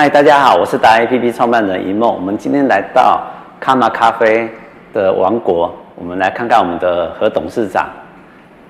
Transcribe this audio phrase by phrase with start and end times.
[0.00, 2.08] 嗨，大家好，我是达 APP 创办人一梦。
[2.14, 3.20] 我们今天来到
[3.58, 4.48] 卡玛咖啡
[4.94, 7.84] 的王国，我们来看看我们的何董事长。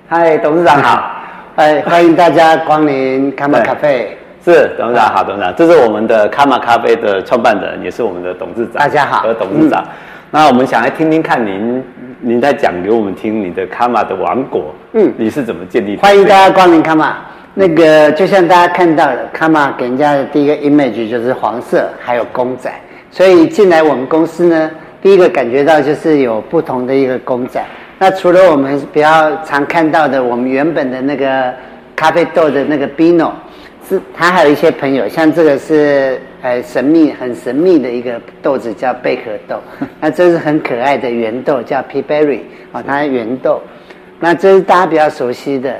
[0.07, 1.11] 嗨，董事长好，
[1.55, 4.17] 哎，欢迎大家光临卡玛咖啡。
[4.43, 8.79] 是董事长好，董事长，这是我们的卡玛咖啡的创办人，也是我们的董事长。
[8.79, 9.83] 大家好，何董事长。
[9.83, 9.89] 嗯、
[10.31, 11.83] 那我们想来听听看您，
[12.21, 16.01] 您在讲给我们听你的卡玛的王国，嗯，你是怎么建立的？
[16.01, 17.17] 欢迎大家光临卡玛。
[17.59, 22.71] 那个就像大家看到的，卡玛给人家的第一个 image 就是黄色，还有公仔。
[23.11, 27.61] 所以进来我们公司呢，第一个感觉到就是有不同的一个公仔。
[27.97, 31.53] 那除了我们比较常看到的，我们原本的那个
[31.97, 33.31] 咖啡豆的那个 bino，
[33.89, 39.61] 是它还有一些朋友，像这个是呃神秘很神秘的一个豆子叫贝壳豆，
[39.99, 42.39] 那这是很可爱的圆豆叫 Peaberry
[42.71, 43.61] 啊，它是圆豆。
[44.17, 45.75] 那这是大家比较熟悉的。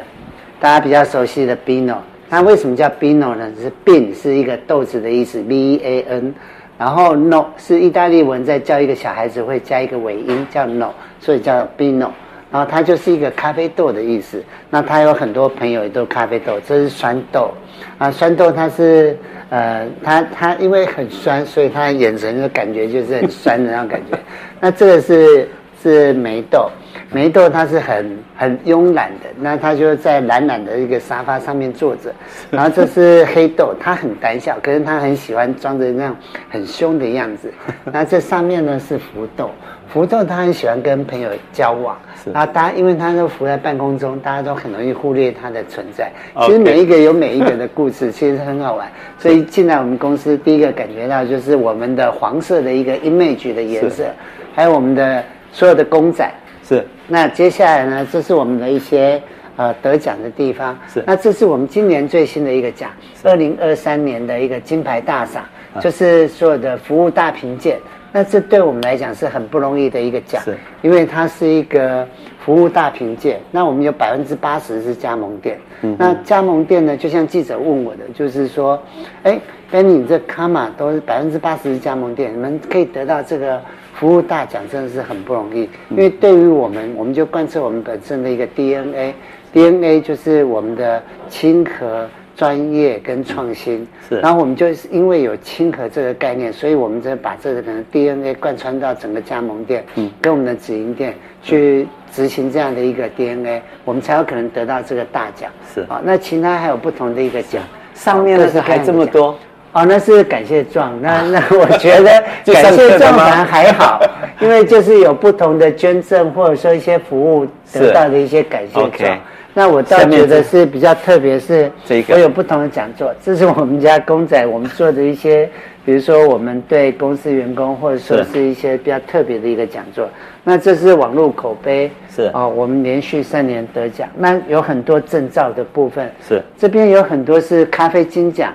[0.60, 1.96] 大家比较熟悉的 Bino，
[2.30, 3.50] 它为什么叫 Bino 呢？
[3.62, 6.34] 是 Bean 是一个豆子的意思，B-A-N，
[6.78, 12.10] 然后 No 是意大利文，在教一个小孩子会加一个尾音叫 No，所以叫 Bino
[12.52, 14.44] 然后它就是一个咖啡豆的意思。
[14.70, 17.54] 那它有很多朋友也都咖啡豆，这是酸豆
[17.98, 19.16] 啊，酸豆它是
[19.50, 24.18] 呃，它它因为很酸，所以它眼神的感觉就是很酸的那种感觉。
[24.60, 25.48] 那这个是
[25.82, 26.70] 是梅豆。
[27.12, 32.14] 梅豆它是很很慵懒的，那它就在懒懒的一个沙发上面坐着。
[32.52, 36.16] 然后这是黑豆，它很胆小，可是它很喜欢装着那样
[36.50, 37.52] 很凶的样子。
[37.92, 39.50] 那这上面呢是福豆，
[39.88, 41.98] 福豆它很喜欢跟朋友交往。
[42.32, 46.12] 然后大家因为它都浮在半空中，大家都很容易忽略它的存在。
[46.42, 48.88] 其实每一个有每一个的故事， 其实很好玩。
[49.18, 54.06] 所以进来我们公司，第一个感觉到就是我们的黄色的一个 image 的颜色，
[54.54, 56.32] 还有我们的所有的公仔。
[56.64, 58.08] 是，那接下来呢？
[58.12, 59.20] 这是我们的一些
[59.56, 60.78] 呃得奖的地方。
[60.88, 62.92] 是，那这是我们今年最新的一个奖，
[63.24, 67.80] 二零二三年的一个金牌大赏，啊、就是所有的服务大评鉴。
[68.12, 72.08] 那这对我们来讲是很不容易的一个奖，是，因为它是一个
[72.46, 73.40] 服务大评鉴。
[73.50, 75.58] 那我们有百分之八十是加盟店。
[75.82, 78.80] 嗯，那加盟店呢，就像记者问我的，就是说，
[79.24, 79.40] 哎
[79.72, 83.60] ，Benny，你这卡玛都是百分之八十是加盟店，你们可以得到这个。
[83.94, 93.86] 服务大奖真的是很不容易，因为对于我们，我们就贯彻我们本身的一个 DNA，DNA 就是我们的亲和、专业跟创新。
[94.08, 105.52] 是，然后我们就是因为有亲和这个概念，所以我们就把这个可能 DNA 贯穿到整个加盟店，嗯，跟我们的直营店去执行这样的一个 DNA，我们才有可能得到这个大奖。
[105.74, 105.82] 是。
[105.90, 107.62] 啊，那其他还有不同的一个奖，
[107.94, 109.38] 上面的是还这么多。
[109.72, 111.00] 哦，那是感谢状。
[111.02, 114.02] 那 那我觉得 感谢状还还好，
[114.40, 118.92] 因为就是有不同的捐赠或者说一些服务得到的一些感谢状。
[118.92, 119.18] Okay.
[119.54, 121.70] 那我倒觉得是比较特别，是
[122.10, 123.14] 我有不同的讲座。
[123.22, 125.50] 这是我们家公仔，我们做的一些，
[125.84, 130.08] 比如说我们对公司员工或者说是一些比较特别的一个讲座。
[130.44, 134.08] 那这是网络口碑，是哦，我们连续三年得奖。
[134.16, 138.54] 那有很多证照的部分，是这边有很多是咖啡金奖。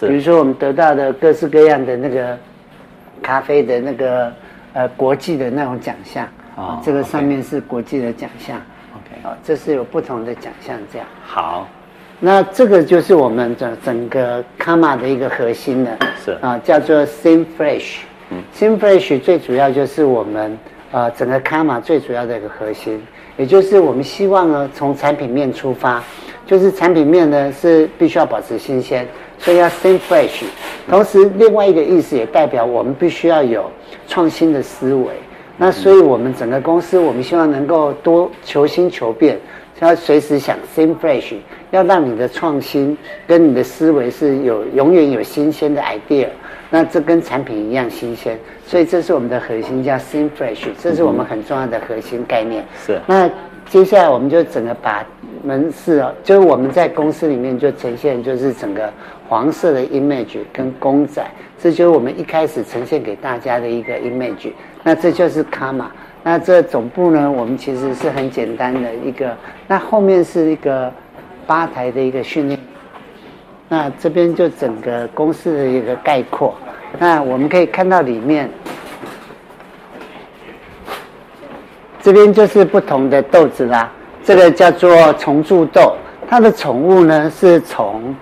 [0.00, 2.36] 比如说，我们得到的各式各样的那个
[3.22, 4.30] 咖啡的那个
[4.74, 8.60] 呃国际的那种奖项啊，这个上面是国际的奖项。
[8.94, 11.08] OK，啊，这是有不同的奖项这样。
[11.24, 11.66] 好，
[12.20, 18.00] 那这个就是我们整整个卡玛的一个核心的，是啊，叫做 Think Fresh。
[18.30, 20.58] 嗯，Think Fresh 最主要就是我们
[20.92, 23.00] 呃整个卡玛最主要的一个核心，
[23.38, 26.02] 也就是我们希望呢从产品面出发，
[26.44, 29.06] 就是产品面呢是必须要保持新鲜。
[29.38, 30.44] 所以要 “same fresh，
[30.88, 33.70] 同时另外一个意思也代表我们必须要有
[34.08, 35.06] 创新的思维。
[35.58, 39.38] 那所以我们整个公司，我们希望能够多求新求变，
[39.80, 41.34] 要随时想 “same fresh，
[41.70, 46.28] 要让你的创新跟你的思维是有永远有新鲜的 idea。
[46.70, 52.64] 那这跟产品一样新鲜，所以这是我们的核心叫 think fresh，这是我们很重要的核心概念。
[52.86, 53.00] 是。
[53.06, 53.30] 那
[53.68, 55.04] 接下来我们就整个把
[55.42, 58.92] 门市哦，就是我们在公司里面就呈现就是整个。
[59.28, 61.20] 黄色的 image 跟公仔，
[61.60, 64.52] 这就是我们一开始呈现给大家的一个 image。
[64.84, 65.90] 那这就是卡玛。
[66.22, 69.36] 那这总部呢，我们其实是很简单的一个。
[69.66, 70.92] 那后面是一个
[71.44, 72.56] 吧台的一个训练。
[73.68, 76.54] 那这边就整个公司的一个概括。
[76.98, 78.48] 那我们可以看到里面，
[82.00, 83.90] 这边就是不同的豆子啦。
[84.22, 85.94] 这个叫做虫蛀豆，
[86.28, 88.14] 它的宠物呢是虫。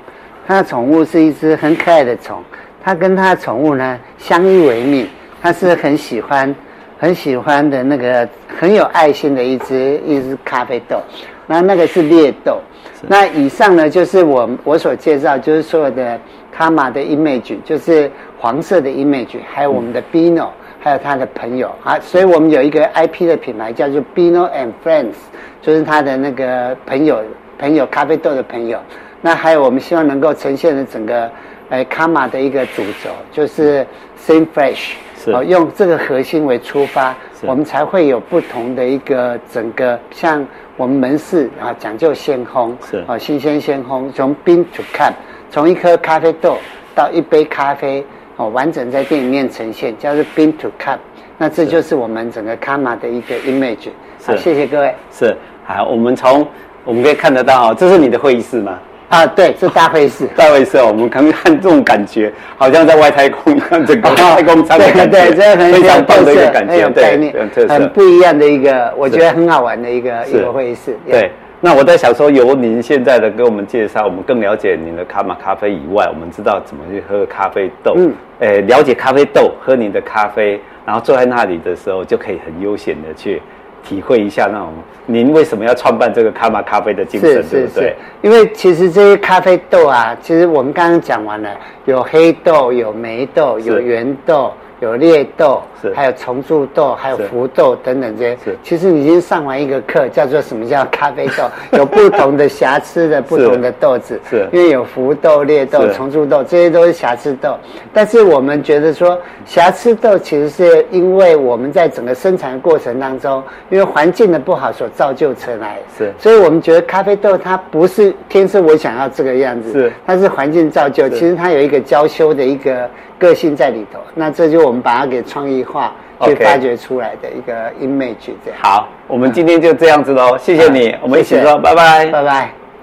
[0.47, 2.43] 它的宠物是一只很可爱的虫，
[2.83, 5.09] 它跟它的宠物呢相依为命，
[5.41, 6.55] 它是很喜欢、
[6.99, 11.01] 很喜欢的那个很有爱心的一只一只咖啡豆。
[11.47, 12.59] 那那个是裂豆。
[13.07, 16.19] 那以上呢，就是我我所介绍，就是所有的
[16.51, 20.49] 卡玛的 image，就是黄色的 image，还有我们的 Beano，
[20.81, 21.99] 还有他的朋友啊。
[22.01, 25.15] 所以我们有一个 IP 的品牌叫做 Beano and Friends，
[25.61, 27.23] 就是他的那个朋友
[27.59, 28.79] 朋友咖啡豆的朋友。
[29.21, 31.31] 那还有我们希望能够呈现的整个
[31.69, 33.87] 呃卡玛的一个主轴，就是
[34.27, 34.93] Think Fresh，
[35.33, 40.45] 哦，用这个核心为出发，我们才会有不同的一个整个像。
[40.77, 45.13] 我们门市啊，讲究鲜烘，是啊，新鲜鲜烘，从 bean to cup，
[45.49, 46.59] 从一颗咖啡豆
[46.97, 48.05] 到一杯咖啡，
[48.35, 50.99] 哦，完整在店里面呈现，叫做 bean to cup。
[51.39, 53.89] 那这就是我们整个卡玛的一个 image。
[54.27, 54.93] 好，谢谢各位。
[55.13, 55.33] 是，
[55.65, 56.45] 好，我们从
[56.85, 58.77] 我们可以看得到，这是你的会议室吗？
[59.09, 60.27] 啊，对，是大会室。
[60.35, 70.97] 大会室，我们看看这种感觉，好像在外太空，看整个 太空舱的感觉，对对，这非常棒的一个感觉，对，很不一样的一个，我觉得很好玩的一个一个会议室。
[71.09, 71.31] 对，
[71.61, 83.41] 那我在想说，由您现在的给我们介绍，我们更了解您的卡玛咖啡以外，我们知道怎么去喝咖啡豆，嗯，诶，了解咖啡豆，喝您的咖啡，然后坐在那里的时候，就可以很悠闲的去。
[83.85, 84.73] 体会一下那种，
[85.07, 87.95] 您为什么要创办这个卡玛咖啡的精神，对不对？
[88.23, 91.51] 因为其实这些咖啡豆啊，其实我们刚刚讲完了，
[91.85, 94.53] 有黑豆，有梅豆，有圆豆。
[94.85, 98.39] 有裂豆，是还有虫蛀豆，还有浮豆等等这些。
[98.45, 101.45] 是，其实你已经上完一个课，叫做什么叫咖啡豆？
[101.79, 104.21] 有不同的瑕疵的不同的豆子。
[104.29, 107.57] 是，因为有浮豆、裂豆、虫蛀豆，这些都是瑕疵豆。
[107.93, 115.79] 但是我们觉得说，瑕疵豆其实是因为我们在整个生产的过程当中，因为环境的不好所造就成来。
[115.97, 121.09] 是，所以我们觉得咖啡豆它不是天生我想要这个样子，是，它是环境造就。
[121.09, 122.89] 其实它有一个娇羞的一个。
[123.17, 125.93] 个性在里头，那这就我们把它给创意化，
[126.25, 128.61] 去发掘出来的一个 image 这样。
[128.61, 132.64] 好，我们今天就这样子喽，谢谢你，我们一起说拜拜，拜拜。